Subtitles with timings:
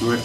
[0.00, 0.16] Due.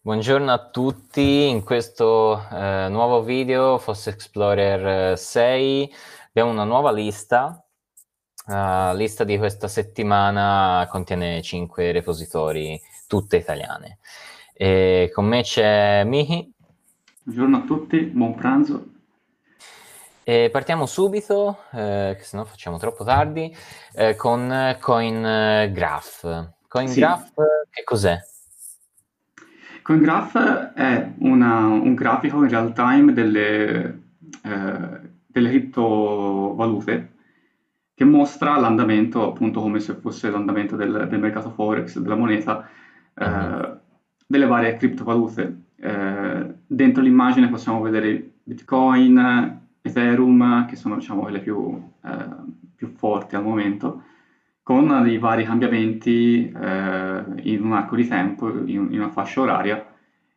[0.00, 5.92] Buongiorno a tutti, in questo eh, nuovo video FOSS Explorer 6 eh,
[6.28, 7.60] abbiamo una nuova lista,
[8.46, 13.98] la uh, lista di questa settimana contiene 5 repositori, tutte italiane.
[14.52, 16.52] E con me c'è Mihi.
[17.24, 18.91] Buongiorno a tutti, buon pranzo.
[20.24, 23.52] E partiamo subito, eh, che se no facciamo troppo tardi,
[23.94, 26.50] eh, con CoinGraph.
[26.68, 27.32] CoinGraph sì.
[27.70, 28.18] che cos'è?
[29.82, 34.02] CoinGraph è una, un grafico in real time delle,
[34.44, 37.10] eh, delle criptovalute
[37.94, 42.68] che mostra l'andamento, appunto come se fosse l'andamento del, del mercato Forex, della moneta,
[43.14, 43.78] uh-huh.
[44.24, 45.62] delle varie criptovalute.
[45.76, 52.28] Eh, dentro l'immagine possiamo vedere Bitcoin, Ethereum, che sono diciamo quelle più, eh,
[52.74, 54.04] più forti al momento,
[54.62, 59.84] con dei vari cambiamenti eh, in un arco di tempo, in, in, una fascia oraria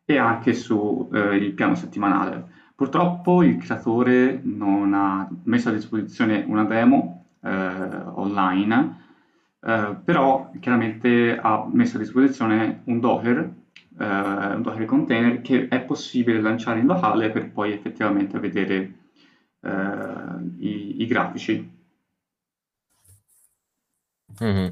[0.03, 2.53] e anche sul eh, piano settimanale.
[2.75, 9.03] Purtroppo il creatore non ha messo a disposizione una demo eh, online,
[9.61, 13.37] eh, però chiaramente ha messo a disposizione un Docker,
[13.97, 18.93] eh, un Docker container che è possibile lanciare in locale per poi effettivamente vedere
[20.59, 21.73] i, i grafici.
[24.43, 24.67] Mm-hmm.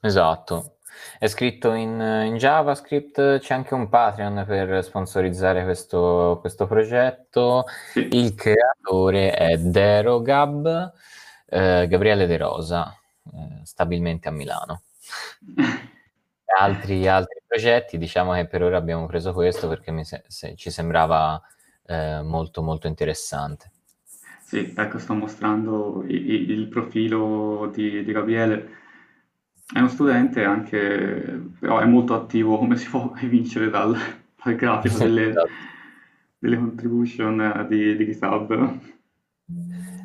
[0.00, 0.78] Esatto.
[1.18, 7.64] È scritto in, in, JavaScript, c'è anche un Patreon per sponsorizzare questo, questo progetto.
[7.92, 8.08] Sì.
[8.12, 10.92] Il creatore è Derogab,
[11.46, 12.92] eh, Gabriele De Rosa,
[13.32, 14.82] eh, stabilmente a Milano.
[16.58, 21.40] altri, altri, progetti, diciamo che per ora abbiamo preso questo perché se, se, ci sembrava
[21.86, 23.70] eh, molto molto interessante.
[24.48, 28.76] Sì, ecco, sto mostrando il, il profilo di, di Gabriele
[29.70, 33.94] è uno studente anche, però è molto attivo, come si può evincere dal,
[34.42, 35.48] dal grafico delle, esatto.
[36.38, 38.78] delle contribution di, di GitHub.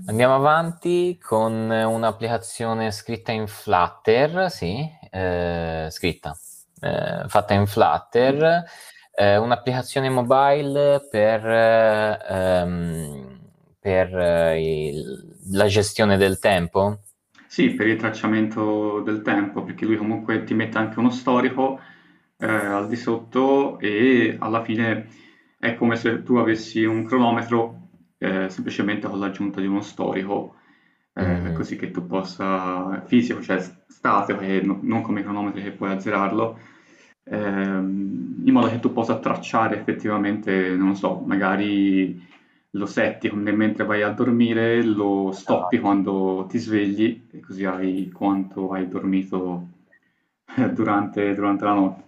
[0.08, 6.38] Andiamo avanti con un'applicazione scritta in Flutter, sì, eh, scritta,
[6.82, 8.66] eh, fatta in Flutter,
[9.16, 11.48] eh, un'applicazione mobile per,
[12.30, 13.33] ehm,
[13.84, 17.00] per eh, il, la gestione del tempo.
[17.48, 21.82] Sì, per il tracciamento del tempo, perché lui comunque ti mette anche uno storico
[22.38, 25.08] eh, al di sotto e alla fine
[25.60, 27.90] è come se tu avessi un cronometro
[28.20, 30.56] eh, semplicemente con l'aggiunta di uno storico,
[31.14, 31.54] eh, mm-hmm.
[31.54, 36.58] così che tu possa, fisico, cioè statico, no, non come i cronometri che puoi azzerarlo,
[37.26, 42.32] ehm, in modo che tu possa tracciare effettivamente, non so, magari
[42.76, 48.72] lo setti mentre vai a dormire, lo stoppi quando ti svegli e così hai quanto
[48.72, 49.70] hai dormito
[50.74, 52.04] durante, durante la notte.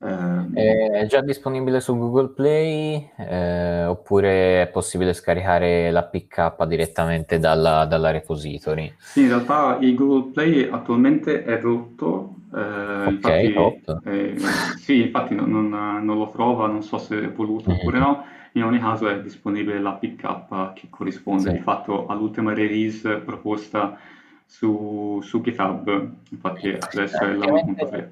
[0.00, 7.84] Eh, è già disponibile su Google Play eh, oppure è possibile scaricare l'APK direttamente dalla,
[7.84, 8.94] dalla repository?
[8.98, 12.34] Sì, in realtà il Google Play attualmente è rotto.
[12.54, 14.36] Eh, ok, infatti, eh,
[14.78, 17.78] sì, infatti non, non, non, lo trova, non so se è voluto mm-hmm.
[17.80, 21.56] oppure no in ogni caso è disponibile l'APK che corrisponde sì.
[21.56, 23.98] di fatto all'ultima release proposta
[24.46, 28.08] su, su GitHub, infatti adesso è la 1.3.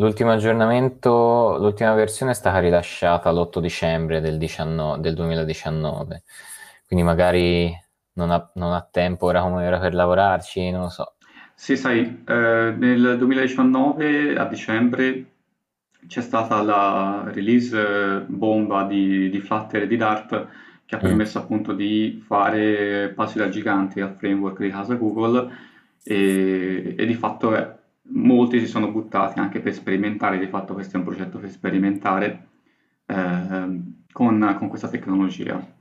[0.00, 6.22] L'ultimo aggiornamento, l'ultima versione è stata rilasciata l'8 dicembre del, 19, del 2019,
[6.86, 7.76] quindi magari
[8.12, 11.14] non ha, non ha, tempo ora come ora per lavorarci, non lo so.
[11.52, 15.24] Sì, sai, eh, nel 2019 a dicembre
[16.06, 20.46] c'è stata la release bomba di, di Flutter e di Dart
[20.86, 21.02] che ha mm.
[21.02, 25.50] permesso appunto di fare passi da giganti al framework di casa Google
[26.04, 27.77] e, e di fatto eh,
[28.10, 32.46] molti si sono buttati anche per sperimentare, di fatto questo è un progetto per sperimentare
[33.06, 33.80] eh,
[34.12, 35.76] con, con, questa tecnologia.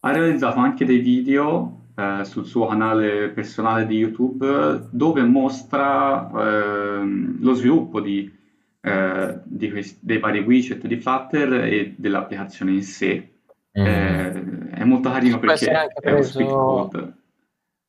[0.00, 7.38] Ha realizzato anche dei video eh, sul suo canale personale di YouTube dove mostra ehm,
[7.40, 8.32] lo sviluppo di
[8.80, 9.40] eh,
[9.70, 13.32] questi, dei vari widget di Flutter e dell'applicazione in sé.
[13.78, 13.84] Mm.
[13.84, 16.12] Eh, è molto carino perché è preso...
[16.12, 17.12] uno speed code.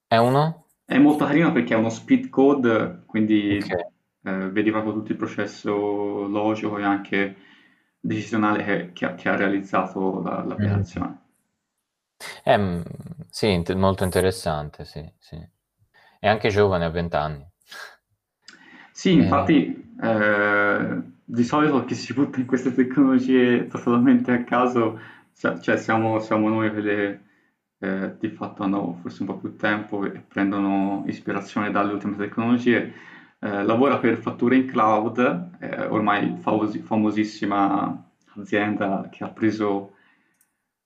[0.08, 0.59] È uno?
[0.90, 3.86] È molto carino perché è uno speed code, quindi okay.
[4.24, 7.36] eh, vedi proprio tutto il processo logico e anche
[8.00, 11.22] decisionale che, che, ha, che ha, realizzato la, l'applicazione.
[12.50, 12.82] Mm.
[13.30, 15.38] sì, molto interessante, sì, sì.
[16.18, 17.48] È anche giovane, a 20 anni.
[18.92, 19.22] Sì, eh.
[19.22, 25.00] infatti eh, di solito chi si butta in queste tecnologie totalmente a caso,
[25.36, 27.28] cioè siamo, siamo noi quelle
[27.80, 32.94] eh, di fatto hanno forse un po' più tempo e prendono ispirazione dalle ultime tecnologie,
[33.40, 38.06] eh, lavora per Fatture in Cloud, eh, ormai famosi- famosissima
[38.36, 39.94] azienda che ha preso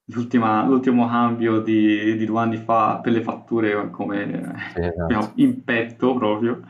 [0.05, 5.31] l'ultimo cambio di, di, due anni fa per le fatture come sì, esatto.
[5.35, 6.61] in petto proprio.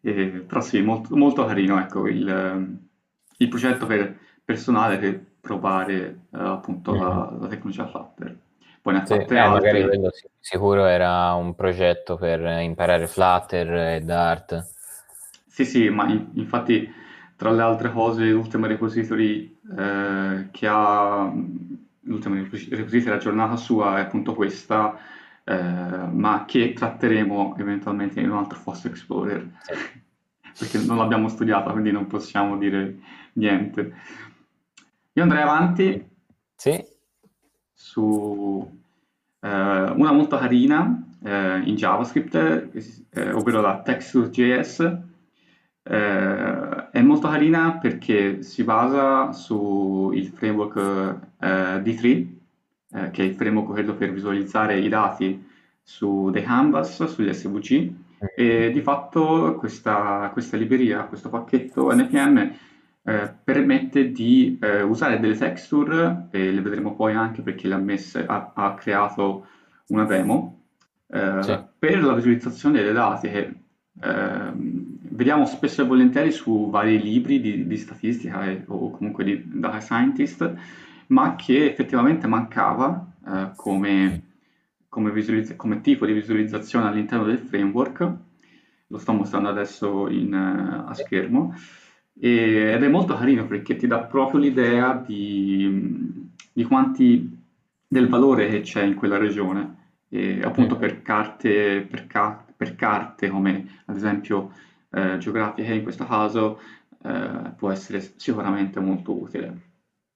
[0.00, 2.78] E, però sì, molto, molto carino ecco, il,
[3.36, 7.00] il, progetto per personale per provare uh, appunto mm.
[7.00, 8.38] la, la, tecnologia Flutter.
[8.88, 9.48] Poi ne ha sì, fatte eh.
[9.48, 14.66] Magari quello sicuro era un progetto per imparare Flutter e Dart.
[15.46, 16.90] Sì, sì, ma in, infatti
[17.36, 21.30] tra le altre cose l'ultimo repository eh, che ha
[22.00, 24.98] l'ultima repository della giornata sua è appunto questa,
[25.44, 29.50] eh, ma che tratteremo eventualmente in un altro Foss Explorer,
[30.58, 32.96] perché non l'abbiamo studiata, quindi non possiamo dire
[33.34, 33.92] niente.
[35.12, 36.08] Io andrei avanti
[36.56, 36.96] sì.
[37.78, 38.68] Su
[39.40, 44.80] eh, una molto carina eh, in JavaScript, eh, ovvero la Texture.js,
[45.84, 50.76] eh, è molto carina perché si basa sul framework
[51.38, 51.46] eh,
[51.84, 52.26] D3,
[52.90, 55.46] eh, che è il framework credo per visualizzare i dati
[55.80, 57.92] su dei canvas, sugli SVG,
[58.34, 62.56] e di fatto questa, questa libreria, questo pacchetto NPM
[63.08, 67.78] eh, permette di eh, usare delle texture, e le vedremo poi anche perché le ha,
[67.78, 69.46] messe, ha, ha creato
[69.86, 70.64] una demo,
[71.06, 71.58] eh, sì.
[71.78, 73.54] per la visualizzazione dei dati che
[74.02, 79.42] ehm, vediamo spesso e volentieri su vari libri di, di statistica e, o comunque di
[79.58, 80.54] data scientist,
[81.06, 84.22] ma che effettivamente mancava eh, come,
[84.90, 88.12] come, visualizz- come, tipo di visualizzazione all'interno del framework.
[88.88, 91.54] Lo sto mostrando adesso in, uh, a schermo.
[92.20, 97.36] E, ed è molto carino perché ti dà proprio l'idea di, di quanti
[97.86, 99.76] del valore che c'è in quella regione.
[100.10, 104.52] E appunto per carte, per, ca- per carte come ad esempio
[104.90, 106.60] eh, geografiche in questo caso
[107.04, 109.66] eh, può essere sicuramente molto utile.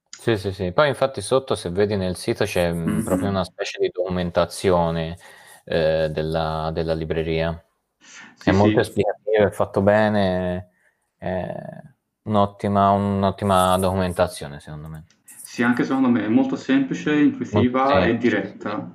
[0.09, 0.71] Sì, sì, sì.
[0.71, 3.03] Poi infatti sotto, se vedi nel sito, c'è mm-hmm.
[3.03, 5.17] proprio una specie di documentazione
[5.65, 7.61] eh, della, della, libreria.
[7.97, 10.69] Sì, è molto esplicativo, è fatto bene,
[11.17, 11.92] è
[12.23, 15.03] un'ottima, un'ottima documentazione secondo me.
[15.25, 18.91] Sì, anche secondo me è molto semplice, intuitiva e diretta.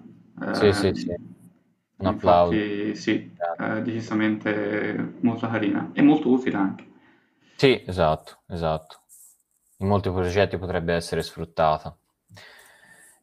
[0.53, 1.15] Sì, sì, sì.
[1.99, 2.53] Un applauso.
[2.55, 6.87] Infatti, sì, è decisamente molto carina e molto utile anche.
[7.57, 9.01] Sì, esatto, esatto.
[9.79, 11.97] In molti progetti potrebbe essere sfruttata.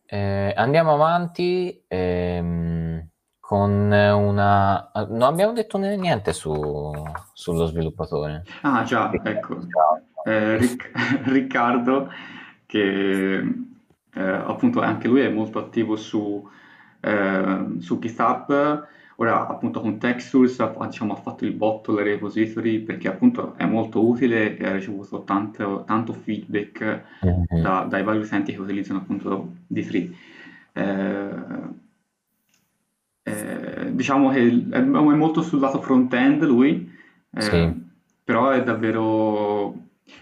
[0.07, 2.74] Eh, andiamo avanti ehm,
[3.45, 4.91] con una...
[5.09, 6.91] Non abbiamo detto niente su,
[7.33, 8.43] sullo sviluppatore.
[8.61, 9.59] Ah già, ecco.
[10.23, 10.91] Eh, Ric-
[11.29, 12.09] Riccardo,
[12.65, 16.47] che eh, appunto anche lui è molto attivo su
[17.05, 18.87] eh, su GitHub.
[19.17, 23.65] Ora appunto con TechSource ha, diciamo, ha fatto il botto delle repository perché appunto è
[23.65, 27.61] molto utile e ha ricevuto tanto, tanto feedback mm-hmm.
[27.61, 30.11] da, dai vari utenti che utilizzano appunto D3.
[33.27, 36.91] Eh, diciamo che è, è, molto sul lato front-end lui,
[37.33, 37.73] eh, sì.
[38.23, 39.73] però è davvero,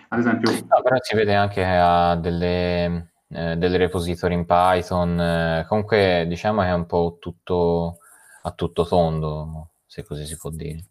[0.07, 0.51] ad esempio...
[0.51, 6.25] No, però si vede anche che ha delle eh, delle repository in Python, eh, comunque
[6.27, 7.97] diciamo che è un po' tutto
[8.43, 10.83] a tutto tondo, se così si può dire.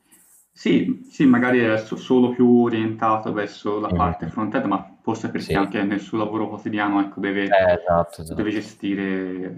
[0.50, 3.96] Sì, sì, magari è solo più orientato verso la mm.
[3.96, 5.54] parte front-end, ma forse perché sì.
[5.54, 8.34] anche nel suo lavoro quotidiano ecco, deve, eh, esatto, esatto.
[8.34, 9.56] deve, gestire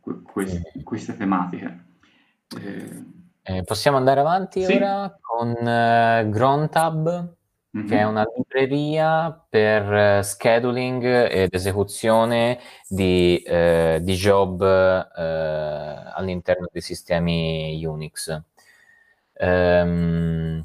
[0.00, 0.82] que- mm.
[0.82, 1.84] queste tematiche.
[2.56, 4.74] Eh, eh, possiamo andare avanti sì.
[4.74, 7.36] ora con uh, Grontab
[7.76, 7.86] mm-hmm.
[7.86, 16.68] che è una libreria per eh, scheduling ed esecuzione di, eh, di job eh, all'interno
[16.70, 18.40] dei sistemi Unix.
[19.34, 20.64] Um,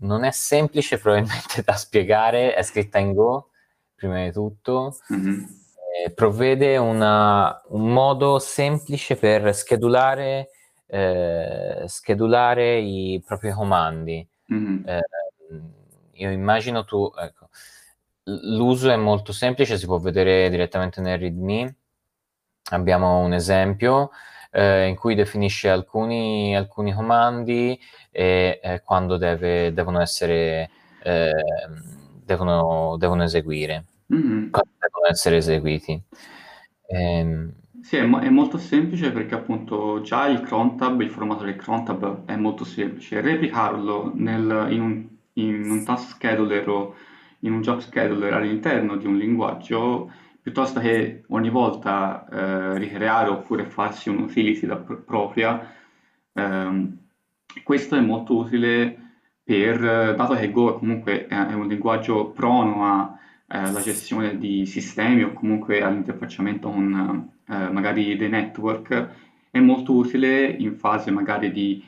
[0.00, 3.50] non è semplice probabilmente da spiegare, è scritta in Go,
[3.94, 4.96] prima di tutto.
[5.12, 5.44] Mm-hmm.
[6.04, 10.50] Eh, provvede una, un modo semplice per schedulare,
[10.86, 14.26] eh, schedulare i propri comandi.
[14.52, 14.86] Mm-hmm.
[14.86, 15.00] Eh,
[16.12, 17.48] io immagino tu, ecco,
[18.24, 21.76] l'uso è molto semplice, si può vedere direttamente nel README.
[22.70, 24.10] Abbiamo un esempio
[24.50, 27.78] eh, in cui definisce alcuni, alcuni comandi
[28.10, 30.70] e eh, quando deve, devono essere,
[31.02, 31.32] eh,
[32.24, 34.50] devono, devono, eseguire, mm-hmm.
[34.50, 36.00] quando devono essere eseguiti.
[36.86, 41.56] Ehm, sì, è, mo- è, molto semplice perché appunto già il crontab, il formato del
[41.56, 43.20] crontab è molto semplice.
[43.20, 46.94] Replicarlo nel, in un in un task scheduler o
[47.40, 50.12] in un job scheduler all'interno di un linguaggio
[50.42, 55.74] piuttosto che ogni volta eh, ricreare oppure farsi un'utility da pr- propria,
[56.32, 56.98] ehm,
[57.62, 58.96] questo è molto utile
[59.42, 65.22] per, dato che Go comunque è, è un linguaggio prono alla eh, gestione di sistemi
[65.22, 69.08] o comunque all'interfacciamento con eh, magari dei network,
[69.50, 71.82] è molto utile in fase magari di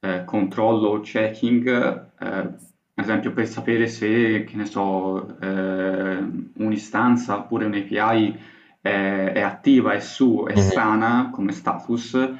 [0.00, 1.68] eh, controllo o checking,
[2.18, 5.36] ad esempio per sapere se, che ne so,
[6.54, 8.38] un'istanza oppure un'API
[8.80, 10.68] è, è attiva, è su, è mm-hmm.
[10.68, 12.32] sana come status.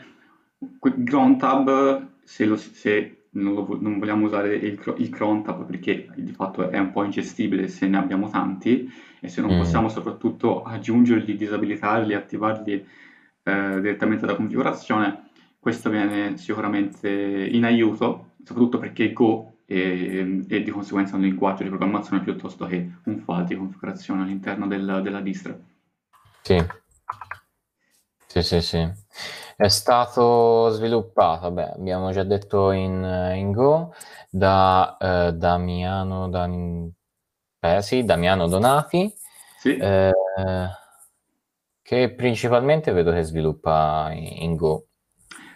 [0.81, 6.69] Grontab, se, lo, se non, lo, non, vogliamo usare il, il crontab perché di fatto
[6.69, 8.91] è un po' ingestibile se ne abbiamo tanti
[9.21, 9.59] e se non mm.
[9.59, 12.73] possiamo soprattutto aggiungerli, disabilitarli, attivarli
[13.43, 19.75] eh, direttamente da configurazione, questo viene sicuramente in aiuto, soprattutto perché Go è,
[20.49, 25.01] è di conseguenza un linguaggio di programmazione piuttosto che un file di configurazione all'interno del,
[25.03, 25.59] della distro.
[26.43, 26.65] Sì.
[28.27, 28.91] Sì, sì, sì.
[29.59, 33.95] È stato sviluppato, beh, abbiamo già detto in, in Go,
[34.29, 36.93] da eh, Damiano, Dan...
[37.61, 39.11] eh, sì, Damiano Donati,
[39.59, 39.75] sì.
[39.75, 40.13] eh,
[41.81, 44.89] che principalmente vedo che sviluppa in, in Go.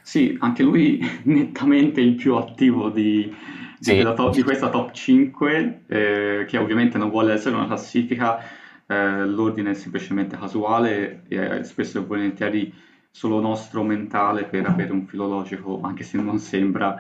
[0.01, 3.31] Sì, anche lui nettamente il più attivo di,
[3.79, 8.39] di, top, di questa top 5, eh, che ovviamente non vuole essere una classifica,
[8.87, 15.07] eh, l'ordine è semplicemente casuale e spesso e volentieri solo nostro mentale per avere un
[15.07, 16.97] filologico, anche se non sembra,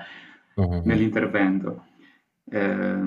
[0.60, 0.80] mm-hmm.
[0.84, 1.84] nell'intervento.
[2.52, 2.98] Eh,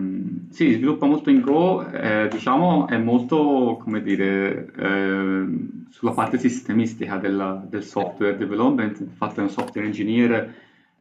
[0.51, 5.45] sì, sviluppa molto in Go, eh, diciamo è molto, come dire, eh,
[5.89, 10.53] sulla parte sistemistica della, del software development, infatti è un software engineer,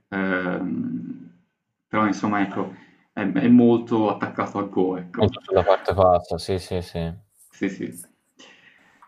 [0.09, 1.31] ehm,
[1.87, 2.75] però insomma ecco,
[3.13, 4.97] è, è, molto attaccato a Go.
[4.97, 5.21] Ecco.
[5.21, 7.13] Molto sulla parte bassa, sì, sì, sì.
[7.51, 8.11] Sì, sì.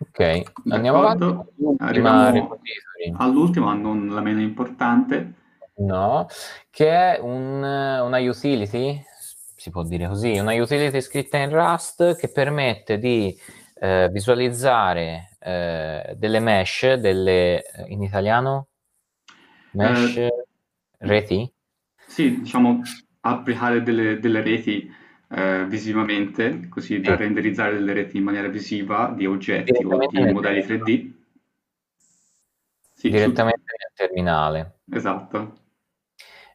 [0.08, 1.50] Ok, andiamo avanti.
[1.78, 2.58] Arriviamo
[3.16, 5.34] all'ultima, non la meno importante.
[5.76, 6.26] No,
[6.70, 9.02] che è un, una utility
[9.64, 13.34] si può dire così, una utility scritta in Rust che permette di
[13.76, 18.66] eh, visualizzare eh, delle mesh, delle, in italiano?
[19.70, 20.30] Mesh eh,
[20.98, 21.50] reti?
[22.06, 22.82] Sì, diciamo
[23.20, 24.86] applicare delle, delle reti
[25.34, 30.60] eh, visivamente, così da renderizzare delle reti in maniera visiva di oggetti o di modelli
[30.60, 31.12] 3D.
[32.92, 33.74] Sì, direttamente su...
[33.76, 34.78] nel terminale.
[34.90, 35.62] Esatto.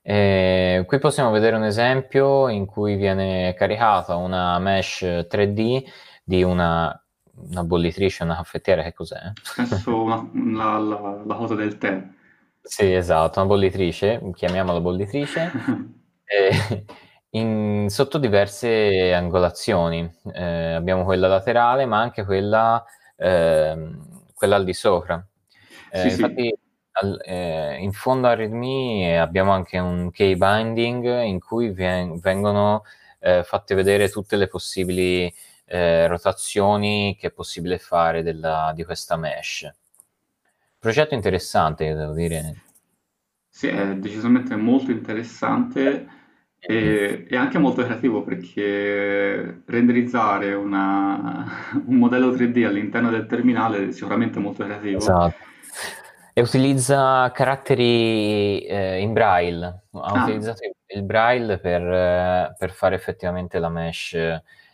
[0.02, 5.84] Eh, qui possiamo vedere un esempio in cui viene caricata una mesh 3D
[6.24, 9.34] di una, una bollitrice, una caffettiera, che cos'è?
[9.56, 12.02] Penso una, la, la, la, cosa del tè.
[12.62, 15.52] Sì, esatto, una bollitrice, chiamiamola bollitrice,
[16.24, 16.86] eh,
[17.32, 20.10] in, sotto diverse angolazioni.
[20.34, 22.84] Eh, abbiamo quella laterale, ma anche quella,
[23.16, 25.26] ehm, quella al di sopra.
[25.92, 26.68] Sì, infatti, sì
[27.00, 32.84] al, eh, in fondo a README abbiamo anche un key binding in cui vien- vengono
[33.20, 35.34] eh, fatte vedere tutte le possibili
[35.66, 39.72] eh, rotazioni che è possibile fare della, di questa mesh.
[40.80, 42.64] Progetto interessante, devo dire.
[43.50, 46.08] Sì, è decisamente molto interessante
[46.60, 51.46] e, e anche molto creativo perché renderizzare una,
[51.86, 54.98] un modello 3D all'interno del terminale è sicuramente molto creativo.
[54.98, 55.48] Esatto
[56.40, 59.66] e utilizza caratteri eh, in braille.
[59.92, 60.24] Ha ah.
[60.24, 64.16] utilizzato il braille per, eh, per, fare effettivamente la mesh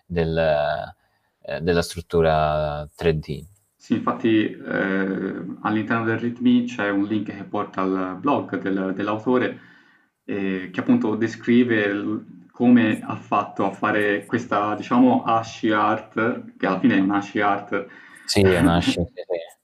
[0.06, 3.44] del, eh, della struttura 3D.
[3.76, 9.60] Sì, infatti eh, all'interno del README c'è un link che porta al blog del, dell'autore
[10.26, 16.80] che appunto descrive l- come ha fatto a fare questa, diciamo, Ashi art, che alla
[16.80, 17.86] fine è un Ashi art.
[18.26, 19.24] Sì, è un Ashi, sì, sì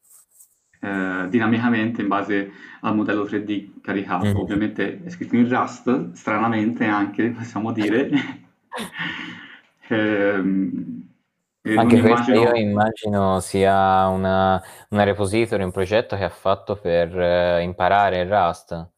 [0.82, 2.51] eh, dinamicamente in base
[2.82, 4.25] al modello 3D caricato.
[4.25, 4.36] Mm.
[4.36, 8.10] Ovviamente è scritto in Rust, stranamente anche, possiamo dire.
[9.88, 11.10] ehm,
[11.75, 12.39] anche questo immagino...
[12.39, 18.30] io immagino sia una, una repository, un progetto che ha fatto per uh, imparare il
[18.30, 18.89] Rust.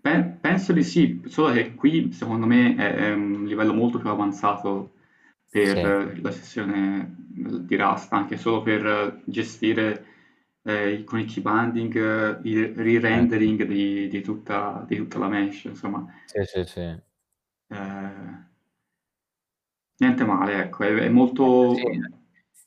[0.00, 4.92] Penso di sì, solo che qui secondo me è, è un livello molto più avanzato
[5.50, 6.20] per sì.
[6.20, 10.04] la sessione di Rust, anche solo per gestire
[10.62, 15.64] eh, con i key banding, eh, il re-rendering di, di, tutta, di, tutta, la mesh,
[15.64, 16.06] insomma.
[16.26, 16.80] Sì, sì, sì.
[16.80, 18.48] Eh,
[19.96, 21.74] niente male, ecco, è, è molto...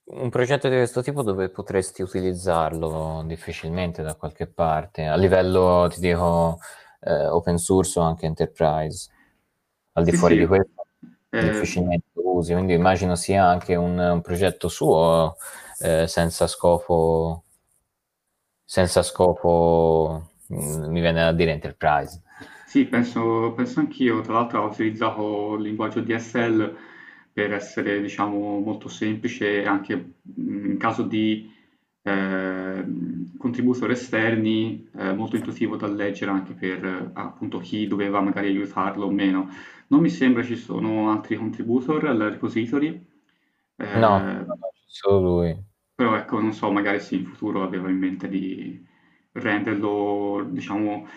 [0.05, 6.01] Un progetto di questo tipo dove potresti utilizzarlo difficilmente da qualche parte, a livello, ti
[6.01, 6.59] dico,
[7.05, 9.09] eh, open source o anche enterprise.
[9.93, 10.39] Al di sì, fuori sì.
[10.41, 10.85] di questo,
[11.29, 15.35] eh, difficilmente lo usi, quindi immagino sia anche un, un progetto suo
[15.79, 17.43] eh, senza scopo,
[18.63, 22.21] senza scopo, mh, mi viene da dire enterprise.
[22.65, 24.21] Sì, penso, penso anch'io.
[24.21, 26.75] Tra l'altro ho utilizzato il linguaggio DSL
[27.31, 31.51] per essere, diciamo, molto semplice anche in caso di
[32.03, 32.85] eh,
[33.37, 39.11] contributor esterni, eh, molto intuitivo da leggere anche per appunto chi doveva magari aiutarlo o
[39.11, 39.49] meno.
[39.87, 43.05] Non mi sembra ci sono altri contributor al repository.
[43.75, 45.57] Eh, no, no, solo lui.
[45.95, 48.83] Però ecco, non so, magari sì, in futuro avevo in mente di
[49.33, 51.07] renderlo, diciamo,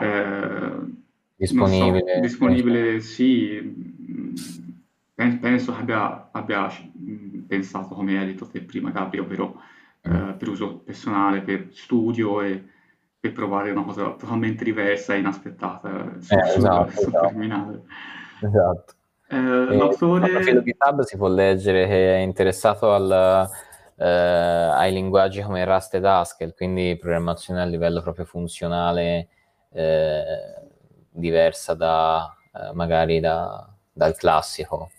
[0.00, 0.72] eh,
[1.36, 2.14] disponibile.
[2.14, 3.94] So, disponibile, sì.
[5.14, 6.68] Penso che abbia, abbia
[7.46, 9.54] pensato, come hai detto te prima, Gabriel, però
[10.06, 12.64] eh, per uso personale, per studio e
[13.18, 17.26] per provare una cosa totalmente diversa e inaspettata eh, sul, esatto, sul esatto.
[17.26, 17.82] terminale.
[18.42, 18.94] Esatto.
[19.28, 19.36] Eh,
[19.74, 20.26] l'autore...
[20.26, 23.48] Il profilo GitHub si può leggere che è interessato al,
[23.96, 29.28] eh, ai linguaggi come Rust ed Haskell, quindi programmazione a livello proprio funzionale
[29.72, 30.24] eh,
[31.10, 34.90] diversa da eh, magari da, dal classico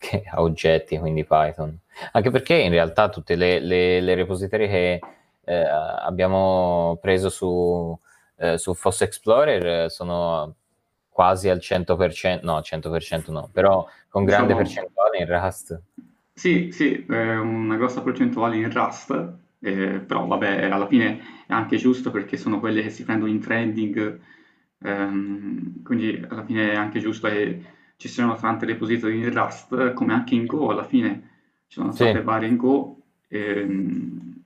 [0.00, 1.78] che ha oggetti, quindi Python.
[2.12, 5.00] Anche perché in realtà tutte le, le, le repository che
[5.44, 7.96] eh, abbiamo preso su,
[8.36, 10.54] eh, su Foss Explorer sono
[11.10, 15.80] quasi al 100%, no, 100% no, però con grande diciamo, percentuale in Rust.
[16.32, 21.76] Sì, sì, eh, una grossa percentuale in Rust, eh, però vabbè, alla fine è anche
[21.76, 24.18] giusto perché sono quelle che si prendono in trending,
[24.82, 30.14] ehm, quindi alla fine è anche giusto che ci siano tante repository in Rust, come
[30.14, 31.28] anche in Go, alla fine
[31.66, 32.24] ci sono state sì.
[32.24, 32.96] varie in Go,
[33.28, 34.42] ehm,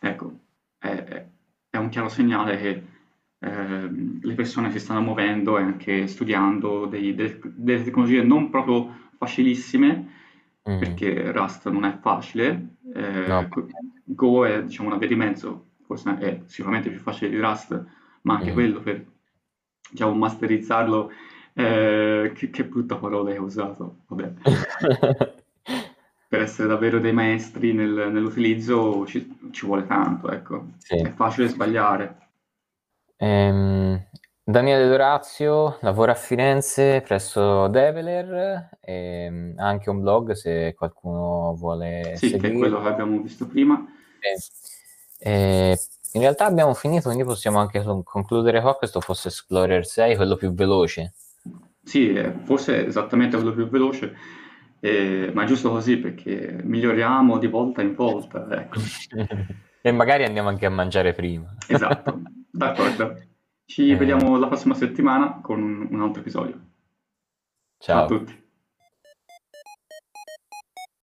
[0.00, 0.38] ecco,
[0.76, 1.24] è,
[1.70, 2.82] è, un chiaro segnale che
[3.38, 3.88] eh,
[4.20, 10.10] le persone si stanno muovendo e anche studiando dei, delle, delle, tecnologie non proprio facilissime,
[10.68, 10.78] mm.
[10.80, 13.48] perché Rust non è facile, eh, no.
[14.02, 17.84] Go è diciamo una via di mezzo, forse è sicuramente più facile di Rust,
[18.22, 18.54] ma anche mm.
[18.54, 19.04] quello per
[19.92, 21.12] diciamo, masterizzarlo
[21.56, 24.32] eh, che, che, brutta parola hai usato, vabbè.
[26.28, 30.66] per essere davvero dei maestri nel, nell'utilizzo ci, ci, vuole tanto, ecco.
[30.78, 30.96] Sì.
[30.96, 32.16] È facile sbagliare.
[33.16, 34.06] Ehm,
[34.42, 42.16] Daniele Dorazio lavora a Firenze presso Develer e ha anche un blog se qualcuno vuole
[42.16, 42.50] sì, seguire.
[42.50, 43.82] che è quello che abbiamo visto prima.
[44.20, 44.74] Sì.
[45.18, 45.78] E
[46.12, 48.76] in realtà abbiamo finito, quindi possiamo anche concludere qua.
[48.76, 51.14] Questo fosse Explorer 6, quello più veloce.
[51.86, 54.16] Sì, eh, forse è esattamente quello più veloce,
[54.80, 58.48] eh, ma è giusto così perché miglioriamo di volta in volta.
[58.50, 58.80] Ecco.
[59.80, 61.54] e magari andiamo anche a mangiare prima.
[61.68, 63.14] esatto, d'accordo.
[63.64, 63.96] Ci eh...
[63.96, 66.60] vediamo la prossima settimana con un altro episodio.
[67.78, 67.96] Ciao.
[67.96, 68.45] Ciao a tutti.